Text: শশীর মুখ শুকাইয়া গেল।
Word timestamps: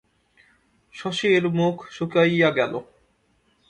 শশীর 0.93 1.43
মুখ 1.49 1.75
শুকাইয়া 1.89 2.49
গেল। 2.51 2.73